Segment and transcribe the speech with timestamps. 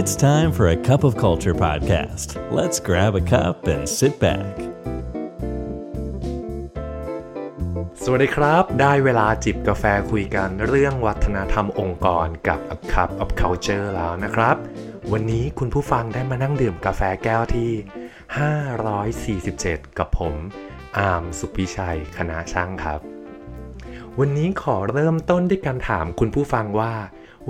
[0.00, 2.28] It's time for a cup of culture podcast.
[2.58, 4.54] Let's grab a cup and sit back.
[8.02, 14.56] สวัสดีครับ ได้เวลาจิบกาแฟคุยกันเรื่องวัฒนธรรมองค์กรกับ A Cup of Culture แล้วนะครับ
[15.12, 17.70] วันนี้คุณผู้ฟังได้มานั่งดื่มกาแฟแก้วที่
[19.44, 20.34] 547 กับผม
[20.98, 23.00] อาร์มสุพิชัย คณะช่างครับ
[24.20, 26.94] วันนี้ขอเริ่มต้นด้วยการถามคุณผู้ฟังว่า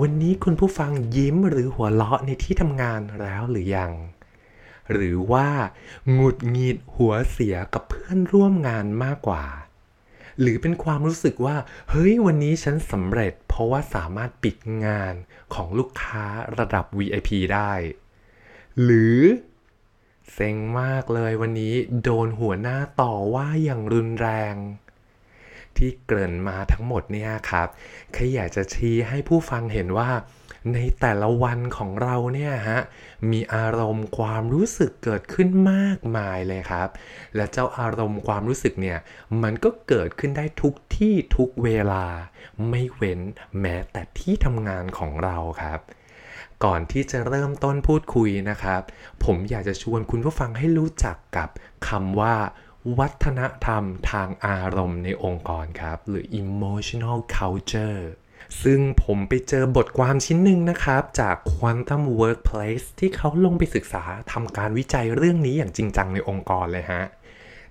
[0.01, 3.91] วันนี้คุณผู้ฟังยิ้มหรือหัวเราะในที่ทำงานแล้วหรือยัง
[4.91, 5.47] หรือว่า
[6.11, 9.45] หงุดหงิดหัวเสียกับเพื่อนร่วมงานมากกว่า
[10.39, 11.55] หรือเป็นความรู้สึกว่า
[11.89, 15.13] เฮ้ยวันนี้ฉันสำเร็จ เพราะว่าสามารถปิดงาน
[15.53, 16.25] ของลูกค้า
[16.57, 17.73] ระดับ VIP ได้
[18.83, 19.19] หรือ
[20.33, 21.73] เซ็งมากเลยวันนี้
[22.03, 24.55] โดนหัวหน้าต่อว่าอย่างรุนแรง
[25.79, 27.67] ที่เกริ่นมาทั้งหมดเนี่ยครับ
[28.13, 30.11] แค่อยากจะชี้ให้ผู้ฟังเห็นว่า
[30.73, 32.79] ในแต่ละวันของเราเนี่ยฮะ
[33.31, 36.89] มีอารมณ์ความรู้สึกเกิดขึ้นมากมายเลยครับ
[37.35, 38.99] และเจ้าอารมณ์ความรู้สึกเนี่ย
[39.43, 42.05] มันก็เกิดขึ้นได้ทุกที่ทุกเวลา
[42.69, 43.19] ไม่เว้น
[43.61, 45.79] แม้แต่ที่ทำงานของเราครับ
[46.65, 48.81] ก่อนที่จะเริ่มต้นพูดคุยนะครับ
[49.25, 51.49] ผมอยากจะชวนคุณผู้ฟังให้รู้จักกับ
[51.87, 52.35] คำว่า
[52.99, 58.01] วัฒนธรรมทางอารมณ์ในองค์กรครับ หรือ emotional culture
[58.63, 67.03] ซึ่งผมไปเจอบทความชิ้นหนึ่งนะครับ จาก Quantum Workplace ที่เขาลงไปศึกษาทำการวิจัยเรื่องนี้อย่างจริงจังในองค์กรเลยฮะ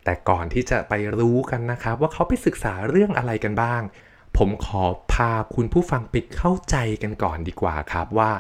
[0.05, 3.83] แต่ก่อนที่จะไปรู้กันนะครับ ว่าเขาไปศึกษาเรื่องอะไรกันบ้าง
[4.36, 8.32] ผมขอพาคุณผู้ฟังไปเข้าใจกันก่อนดีกว่าครับว่า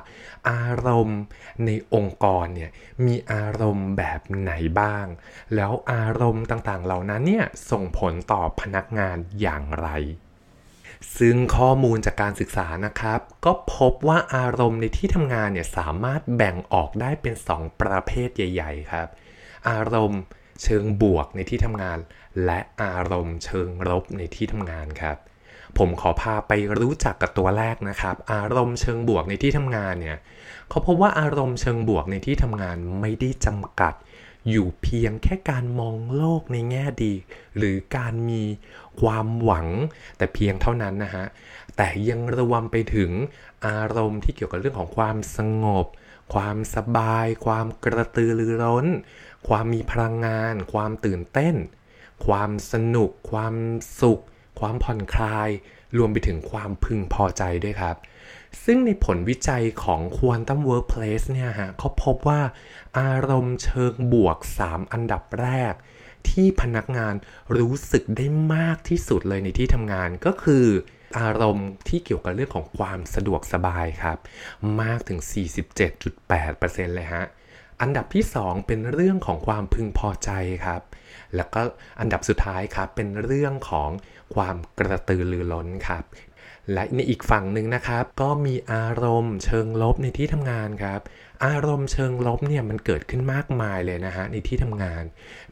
[0.50, 1.20] อารมณ์
[1.64, 2.70] ในองค์กรเนี่ย
[3.06, 5.06] มีอารมณ์แบบไหนบ้าง
[5.54, 9.88] แล้วอารมณ์ต่างๆเหล่านั้นเนี่ยส่งผลต่อพนักงานอย่างไร
[11.18, 19.08] ซึ่งข้อมูลจากการศึกษานะครับ ก็พบว่าอารมณ์ในที่ทำงานเนี่ยสามารถแบ่งออกได้เป็น 2 ประเภทใหญ่ ๆ ครับ
[19.68, 20.20] อารมณ์
[20.62, 21.98] เชิงบวกในที่ทำงาน
[22.44, 25.18] และอารมณ์เชิงลบในที่ทำงานครับ
[25.78, 30.18] ผมขอพาไปรู้จักกับตัวแรกนะครับ อารมณ์เชิงบวกในที่ทำงานเนี่ย
[30.68, 33.94] เขาพบว่าอารมณ์เชิงบวกในที่ทำงานไม่ได้จำกัด
[34.50, 37.14] อยู่เพียงแค่การมองโลกในแง่ดี
[37.56, 38.42] หรือการมี
[39.00, 39.68] ความหวัง
[40.16, 41.26] แต่เพียงเท่านั้นนะฮะ
[41.76, 43.10] แต่ยังรวมไปถึง
[43.66, 45.86] อารมณ์ที่เกี่ยวกับเรื่องของความสงบ
[46.34, 48.86] ความสบาย ความกระตือรือร้น
[49.48, 51.54] ความมีพลังงาน ความตื่นเต้น
[52.26, 53.54] ความสนุก ความ
[54.00, 54.22] สุข
[54.60, 55.48] ความผ่อนคลาย
[55.98, 57.96] รวมไปถึงความพึงพอใจด้วยครับ
[58.64, 62.40] ซึ่งในผลวิจัยของ Quantum Workplace เนี่ยฮะเขาพบว่า
[62.98, 65.74] อารมณ์เชิงบวก 3 อันดับแรก
[66.28, 67.14] ที่พนักงาน
[67.58, 70.66] รู้สึกได้มากที่สุดเลยในที่ทำงานก็คือ
[71.18, 74.18] อารมณ์ที่เกี่ยวกับเรื่องของความสะดวกสบายครับ
[74.82, 75.20] มากถึง
[76.08, 77.24] 47.8%เลยฮะ
[77.80, 80.30] อันดับที่ 2 เป็นเรื่องของความพึงพอใจ
[80.64, 80.82] ครับ
[81.36, 81.60] แล้วก็
[82.00, 83.90] อันดับสุดท้ายครับเป็นเรื่องของ
[84.34, 86.04] ความกระตือรือร้นครับ
[86.72, 91.00] และในอีกฝั่งหนึ่งนะครับ ก็มีอารมณ์เชิงลบในที่ทำงานครับ
[91.44, 95.04] อารมณ์เชิงลบเนี่ยมันเกิดขึ้นมากมายเลยนะฮะในที่ทำงาน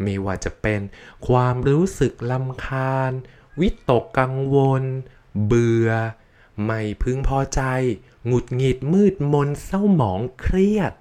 [0.03, 0.81] ไม่ว่าจะเป็น
[1.29, 3.13] ความรู้สึกลำคาญ
[3.61, 4.83] วิตกกังวล
[5.47, 5.91] เบื่อ
[6.65, 7.63] ไม่พึงพอใจ
[8.27, 10.93] หงุดหงิดมืดมนเศร้าหมองเครียด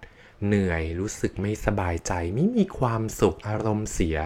[0.46, 4.18] เหนื่อย รู้สึกไม่สบายใจ ไม่มีความสุขอารมณ์เสีย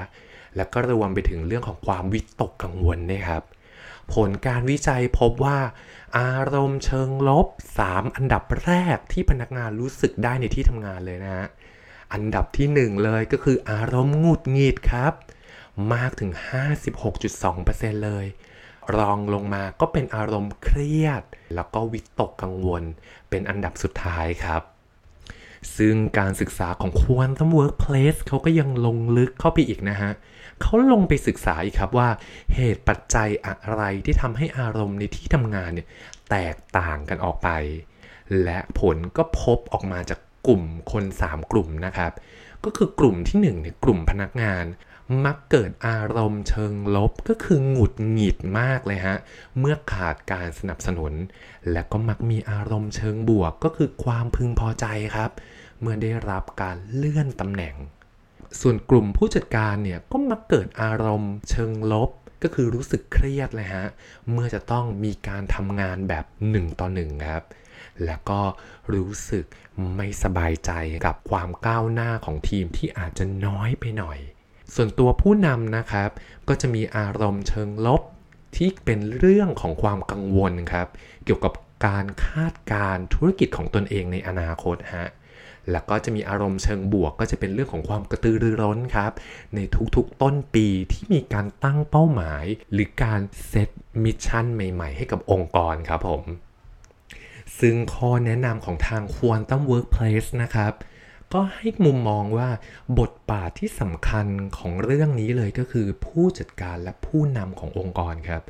[0.56, 3.44] แล้วก็รวมไปถึงเรื่องของความวิตกกังวลนะครับ
[4.14, 5.60] ผลการวิจัยพบว่า
[6.20, 7.48] อารมณ์เชิงลบ
[7.82, 11.48] 3 อันดับแรกที่พนักงานรู้สึกได้ในที่ทำงานเลยนะฮะ
[12.14, 15.14] อันดับที่ 1 เลยก็คืออารมณ์งุดหงิดครับ
[15.94, 16.32] มากถึง
[17.18, 18.26] 56.2%เลย
[18.98, 21.24] รองลงมาก็เป็นอารมณ์เครียด
[21.56, 22.84] แล้วก็วิตกกังวล
[23.30, 24.62] เป็นอันดับสุดท้ายครับ
[25.76, 30.12] ซึ่งการศึกษาของ Quantum Workplace เขาก็ยังลงลึกเข้าไปอีกนะฮะ
[30.62, 32.10] เขาลงไปศึกษาอีกครับว่า
[32.56, 35.88] เหตุปัจจัยอะไรที่ทำให้อารมณ์ในที่ทำงานเนี่ย
[36.30, 37.50] แตกต่างกันออกไป
[38.44, 42.12] และผลก็พบออกมาจากกลุ่มคน 3 กลุ่มนะครับ
[42.64, 44.66] ก็คือกลุ่มที่1เนี่ยกลุ่มพนักงาน
[45.26, 49.18] มักเกิดอารมณ์เชิงลบก็คือหงุดหงิดมากเลยฮะ
[49.60, 51.14] เมื่อขาดการสนับสนุน
[51.72, 55.32] และก็มักมีอารมณ์เชิงบวกก็คือความพึงพอใจครับ
[55.82, 57.76] เมื่อได้รับการเลื่อนตำแหน่ง
[58.62, 62.10] ส่วนกลุ่มผู้จัดการเนี่ยก็มักเกิดอารมณ์ เชิงลบ
[62.44, 63.86] ก็คือรู้สึกเครียดเลยฮะ
[64.32, 67.44] เมื่อจะต้องมีการทำงานแบบ1ต่อ1ครับ
[68.06, 68.42] แล้วก็
[68.94, 69.46] รู้สึก
[69.96, 70.72] ไม่สบายใจ
[71.06, 74.20] กับความก้าวหน้าของทีมที่อาจจะน้อยไปหน่อย
[74.76, 76.10] ส่วนตัวผู้นำนะครับ
[76.48, 78.02] ก็จะมีอารมณ์เชิงลบ
[78.56, 80.88] ที่เป็นเรื่องของความกังวลครับ
[81.24, 81.54] เกี่ยวกับ
[81.88, 85.08] การคาดการณ์ธุรกิจของตนเองในอนาคตฮะ
[85.72, 89.12] แล้วก็จะมีอารมณ์เชิงบวก ก็จะเป็นเรื่องของความกระตือรือร้นครับ
[89.56, 89.60] ใน
[89.96, 93.70] ทุกๆต้นปีที่มีการตั้งเป้าหมาย หรือการ set
[94.04, 96.24] mission ใหม่ ๆ ให้กับองค์กรครับผม
[97.60, 100.74] ซึ่งข้อแนะนำของทาง Quantum Workplace นะครับ
[101.34, 102.50] ก็ให้มุมมองว่า
[103.00, 104.28] บทบาทที่สำคัญ
[104.58, 108.44] ของเรื่องนี้เลยก็คือผู้จัดการและผู้นำขององค์กรครับ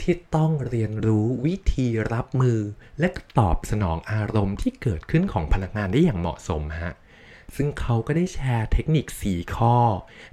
[0.00, 2.58] ที่ต้องเรียนรู้วิธีรับมือ
[3.00, 6.92] และตอบสนองอารมณ์ที่เกิดขึ้นของพนักงานได้อย่างเหมาะสมฮะ
[7.56, 9.76] ซึ่งเขาก็ได้แชร์เทคนิค 4 ข้อ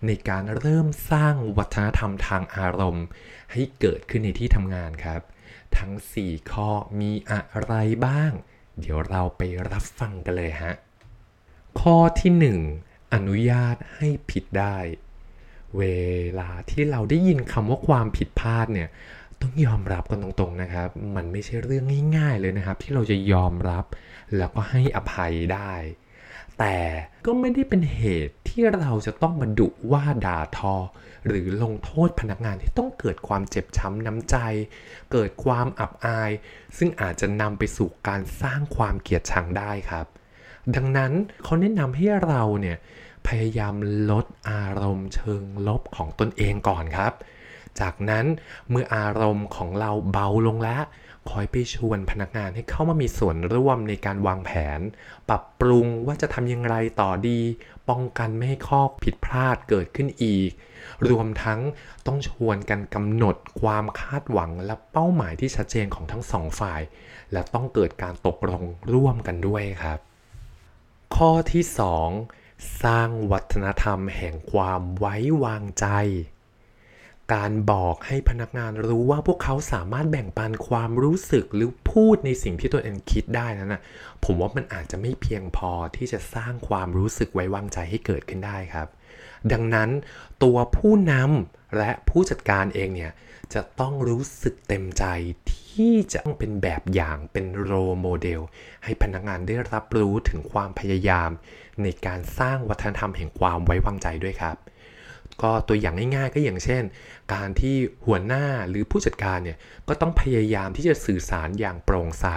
[0.06, 3.06] ในการเริ่มสร้างวัฒนธรรมทางอารมณ์
[3.52, 5.22] ให้เกิดขึ้นในที่ทำงานครับ
[5.78, 5.92] ทั้ง
[6.22, 6.70] 4 ข้อ
[7.00, 7.74] มีอะไร
[8.06, 8.32] บ้าง
[8.80, 9.42] เดี๋ยวเราไป
[9.72, 10.74] รับฟังกันเลยฮะ
[11.80, 12.32] ข้อที่
[12.76, 14.78] 1 อนุญาตให้ผิดได้
[15.78, 15.84] เว
[16.40, 18.90] ลาที่เราได้ยินคำว่าความผิดพลาดเนี่ย
[19.42, 21.86] ต้องยอมรับกันตรงๆนะครับ มันไม่ใช่เรื่อง
[22.18, 23.86] ง่าย ๆเลยนะครับ ที่เราจะยอมรับ
[24.38, 25.74] แล้วก็ให้อภัยได้
[26.60, 26.78] แต่
[27.26, 30.76] ก็ไม่ได้เป็นเหตุที่เราจะต้องมาดุว่าด่าทอ
[31.28, 34.36] หรือลงโทษพนักงานที่ต้องเกิดความเจ็บช้ำน้ำใจ
[35.12, 36.32] เกิดความอับอาย
[36.78, 40.06] ซึ่งอาจจะนำไปสู่การสร้างความเกลียดชังได้ครับ
[40.76, 41.12] ดังนั้น
[41.44, 42.78] เขาแนะนำให้เราเนี่ย
[43.28, 43.76] พยายาม
[44.12, 47.14] ลดอารมณ์เชิงลบของตนเองก่อนครับ
[47.80, 48.26] จากนั้น
[48.70, 50.84] เมื่ออารมณ์ของเราเบาลงแล้ว
[51.30, 54.80] คอยไปชวนพนักงานให้เข้ามามีส่วนร่วมในการวางแผน
[55.30, 57.40] ปรับปรุงว่าจะทำอย่างไรต่อดี
[57.90, 60.52] ป้องกันไม่ให้ข้อผิดพลาดเกิดขึ้นอีก
[61.10, 61.60] รวมทั้ง
[62.08, 66.82] ต้องชวนกันกำหนดความคาดหวังและเป้าหมายที่ชัดเจนของทั้งสองฝ่าย
[67.34, 70.00] และต้องเกิดการตกลงร่วมกันด้วยครับ
[71.16, 71.64] ข้อที่
[72.22, 75.88] 2 สร้างวัฒนธรรมแห่งความไว้วางใจ
[77.34, 83.82] การบอกให้พนักงานรู้ว่าพวกเขาสามารถแบ่งปันความรู้สึกหรือพูดในสิ่งที่ตัวเองคิดได้นั้นนะ
[84.24, 88.88] ผมว่ามันอาจจะไม่เพียงพอที่จะสร้างความรู้สึกไว้วางใจให้เกิดขึ้นได้ครับ
[89.54, 89.90] ดังนั้น
[90.44, 93.12] ตัวผู้นำและผู้จัดการเองเนี่ย
[93.54, 95.06] จะต้องรู้สึกเต็มใจ
[95.54, 97.72] ที่จะต้องเป็นแบบอย่างเป็นโร
[98.02, 98.42] โมเดล
[98.84, 101.30] ให้พนักงานได้รับรู้ถึงความพยายาม
[101.84, 104.58] ในการสร้างวัฒนธรรมแห่งความไว้วางใจด้วยครับ
[105.42, 106.84] ก็ตัวอย่างง่ายๆก็อย่างเช่น
[107.34, 109.58] การที่หัวหน้าหรือผู้จัดการเนี่ย
[109.88, 112.28] ก็ต้องพยายามที่จะสื่อสารอย่างโปร่งใส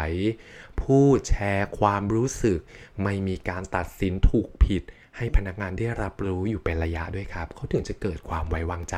[0.81, 2.59] พูดแชร์ความรู้สึก
[3.03, 4.83] ไม่มีการตัดสินถูกผิด
[5.17, 8.97] ให้พนักงานได้รับรู้อยู่เป็นระยะด้วยครับ เขาถึงจะเกิดความไว้วางใจ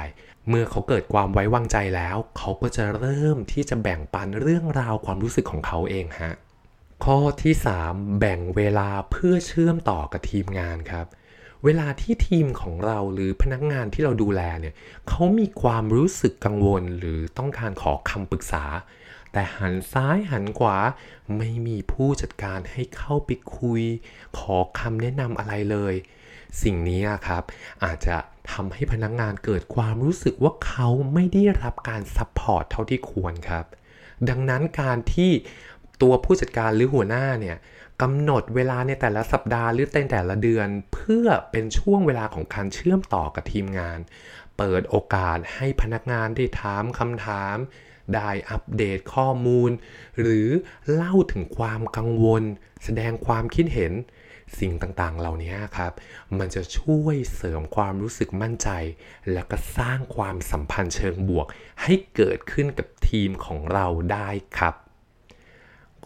[0.49, 6.33] เมื่อเขาเกิดความไว้วางใจแล้ว เขาก็จะเริ่มที่จะแบ่งปันเรื่องราวความรู้สึกของเขาเองฮะ
[7.05, 7.55] ข้อที่
[7.87, 11.07] 3 แบ่งเวลาเพื่อเชื่อมต่อกับทีมงานครับ
[11.65, 14.75] เวลาที่ทีมของเราหรือพนักงานที่เราดูแลเนี่ย
[15.09, 18.65] เขามีความรู้สึกกังวลหรือต้องการขอคำปรึกษา
[19.33, 20.79] แต่หันซ้ายหันขวา
[21.39, 23.83] ไม่มีผู้จัดการให้เข้าไปคุย
[24.39, 25.95] ขอคำแนะนำอะไรเลย
[26.63, 27.43] สิ่งนี้ครับ
[27.85, 28.17] อาจจะ
[28.53, 33.65] ทำให้พนักงานเกิดความรู้สึกว่าเขาไม่ได้รับการ support เท่าที่ควรครับ
[34.29, 35.31] ดังนั้นการที่
[36.03, 37.57] ตัวผู้จัดการหรือหัวหน้าเนี่ย
[38.03, 43.99] กำหนดเวลาในแต่ละสัปดาห์หรือในแต่ละเดือน เพื่อเป็นช่วงเวลาของการเชื่อมต่อกับทีมงาน
[44.59, 47.57] เปิดโอกาสให้พนักงานได้ถามคำถาม
[48.17, 49.71] ได้อัปเดตข้อมูล
[50.21, 50.49] หรือ
[50.93, 52.43] เล่าถึงความกังวล
[52.85, 53.93] แสดงความคิดเห็น
[54.59, 55.93] สิ่งต่างๆ เหล่านี้ครับ
[56.39, 58.69] มันจะช่วยเสริมความรู้สึกมั่นใจ
[59.33, 61.47] และก็สร้างความสัมพันธ์เชิงบวก
[61.83, 64.75] ให้เกิดขึ้นกับทีมของเราได้ครับ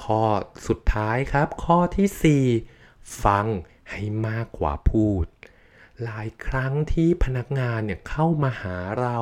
[0.03, 0.23] ข้อ
[0.67, 3.47] สุดท้ายครับ ข้อที่ 4 ฟัง
[3.91, 5.27] ให้มากกว่าพูด
[6.05, 9.17] หลายครั้งที่พนักงานเนี่ยเข้ามาหาเรา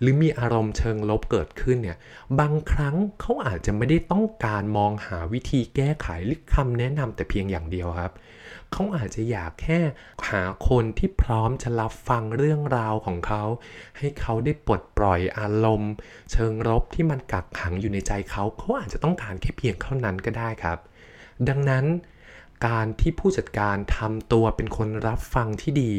[0.00, 1.98] หรือมีอารมณ์เชิงลบเกิดขึ้นเนี่ย
[2.40, 8.12] บางครั้งเขาอาจจะไม่ได้ต้องการมองหาวิธีแก้ไขหรือคำแนะนำแต่เพียงอย่างเดียวครับ
[8.72, 9.80] เขาอาจจะอยากแค่
[10.28, 13.42] หาคนที่พร้อมจะรับฟังเรื่องราวของเขา
[13.98, 15.92] ให้เขาได้ปลดปล่อยอารมณ์
[16.32, 20.78] เชิงลบที่มันกักขังอยู่ในใจเขาเขาอาจจะต้องการแค่เพียงเท่านั้นก็ได้ครับ
[21.48, 21.84] ดังนั้น
[22.66, 25.92] การที่ผู้จัดการทำตัวเป็นคนรับฟังที่ดี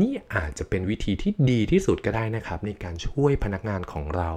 [0.00, 4.30] นี่อาจจะเป็นวิธีที่ดีที่สุดก็ได้นะครับ ในการช่วยพนักงานของเรา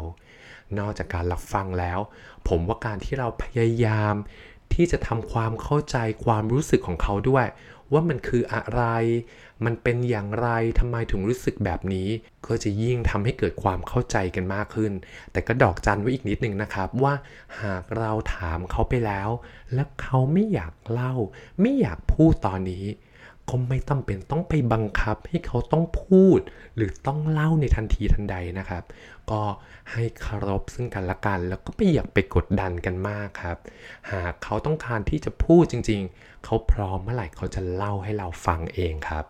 [0.80, 2.00] นอกจากการรับฟังแล้ว
[2.48, 4.14] ผมว่าการที่เราพยายาม
[4.74, 7.46] ที่จะทำความเข้าใจความรู้สึกของเขาด้วย
[7.94, 8.84] ว่ามันคืออะไร
[9.66, 12.10] มันเป็นอย่างไรทำไมถึงรู้สึกแบบนี้
[12.46, 14.94] ก็จะยิ่งทำให้เกิดความเข้าใจกันมากขึ้น
[15.32, 17.14] แต่ก็ดอกจันไว้อีกนิดนึงนะครับว่า
[17.62, 19.30] หากเราถามเขาไปแล้ว
[19.74, 21.14] และเขาไม่อยากเล่า
[21.62, 22.86] ไม่อยากพูดตอนนี้
[23.50, 26.40] ก็ไม่จำเป็นต้องไปบังคับให้เขาต้องพูด
[26.76, 28.84] หรือต้องเล่าในทันทีทันใดนะครับ
[29.32, 29.42] ก็
[29.92, 33.58] ให้เคารพซึ่งกันและกัน แล้วก็ไม่อยากไปกดดันกันมากครับ
[34.12, 39.26] หากเขาต้องการที่จะพูดจริง ๆ เขาพร้อมเมื่อไหร่เขาจะเล่าให้เราฟังเองครับ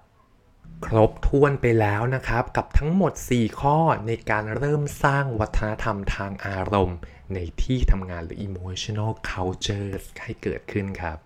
[0.86, 6.98] ครบถ้วนไปแล้วนะครับ กับทั้งหมด 4 ข้อในการเริ่มสร้างวัฒนธรรมทางอารมณ์
[7.34, 9.92] ในที่ทำงานหรือ emotional culture
[10.24, 11.18] ให้เกิดขึ้นครับ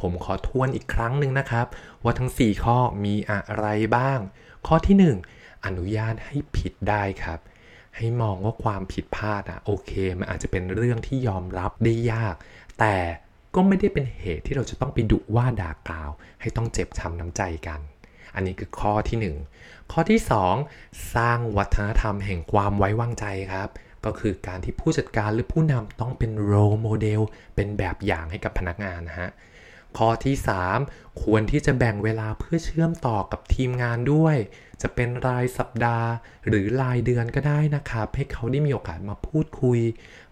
[0.00, 1.66] ผมขอทวนอีกครั้งหนึ่งนะครับ
[2.02, 4.18] ว่าทั้ง 4 ข้อมีอะไรบ้าง
[4.66, 4.96] ข้อที่
[5.34, 7.40] 1 อนุญาตให้ผิดได้ครับ
[7.96, 12.34] ให้มองว่าความผิดพลาดอะโอเค มันอาจจะเป็นเรื่องที่ยอมรับได้ยาก
[12.78, 12.96] แต่
[13.54, 16.10] ก็ไม่ได้เป็นเหตุที่เราจะต้องไปดุว่าด่ากล่าว
[16.40, 17.80] ให้ต้องเจ็บช้ำน้ำใจกัน
[18.34, 20.20] อันนี้คือข้อที่ 1 ข้อที่
[20.66, 23.68] 2 สร้างวัฒนธรรมแห่งความไว้วางใจครับ
[24.04, 27.20] ก็คือการที่ผู้จัดการหรือผู้นำต้องเป็นโรโมเดล
[27.54, 29.30] เป็นแบบอย่างให้กับพนักงานนะฮะ
[29.98, 30.36] ข้อที่
[30.78, 34.36] 3 ควรที่จะแบ่งเวลาเพื่อเชื่อมต่อกับทีมงานด้วย
[34.82, 36.08] จะเป็นรายสัปดาห์
[36.48, 39.80] หรือรายเดือนก็ได้นะครับ ให้เขาได้มีโอกาสมาพูดคุย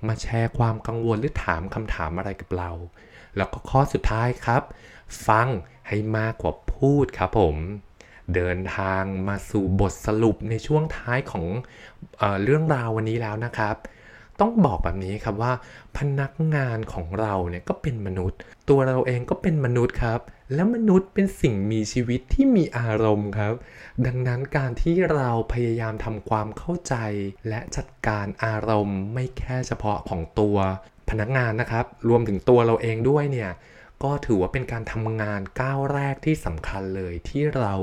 [0.07, 2.71] มาแชร์ความกังวลหรือถามคำถามอะไรกับเรา
[3.37, 4.63] แล้วก็ข้อสุดท้ายครับ
[5.27, 5.49] ฟัง
[5.89, 7.57] ให้มากกว่าพูดครับผม
[8.35, 11.47] เดินทางมาสู่บทสรุปในช่วงท้ายของ
[12.19, 13.77] เออเรื่องราววันนี้แล้วนะครับ
[14.41, 15.53] ต้องบอกแบบนี้ครับว่า
[15.99, 18.39] พนักงานของเราเนี่ยก็เป็นมนุษย์
[18.69, 20.21] ตัวเราเองก็เป็นมนุษย์ครับ
[20.55, 23.55] และมนุษย์เป็นสิ่งมีชีวิตที่มีอารมณ์ครับ
[24.07, 26.95] ดังนั้นการที่เราพยายามทำความเข้าใจ
[27.49, 30.57] และจัดการอารมณ์ไม่แค่เฉพาะของตัว
[31.11, 33.51] พนักงานนะครับ รวมถึงตัวเราเองด้วยเนี่ย
[34.05, 37.75] ก็ถือว่าเป็นการทำงานก้าวแรกที่สำคัญเลยที่เรา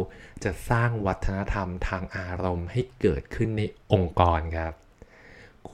[0.43, 4.73] จะสร้างวัฒนธรรมทางอารมณ์ให้เกิดขึ้นในองค์กรครับ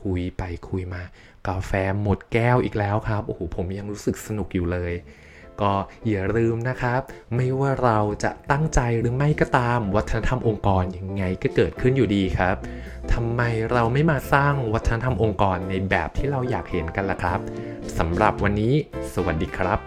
[0.02, 1.04] คุยไปคุยมา
[1.48, 4.94] กาแฟหมดแก้วอีกแล้วครับ โอ้โห ผมยังรู้สึกสนุกอยู่เลย
[5.62, 5.74] ก็
[6.08, 7.02] อย่าลืมนะครับ
[7.36, 12.56] ไม่ว่าเราจะตั้งใจหรือไม่ก็ตาม วัฒนธรรมองค์กรยังไงก็เกิดขึ้นอยู่ดีครับ
[13.14, 13.42] ทำไม
[13.72, 17.40] เราไม่มาสร้างวัฒนธรรมองค์กรในแบบที่เราอยากเห็นกันล่ะครับ
[17.98, 18.74] สำหรับวันนี้
[19.14, 19.80] สวัสดีครับ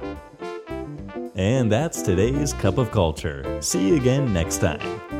[1.52, 3.40] And that's today's Cup of Culture.
[3.68, 5.19] See you again next time.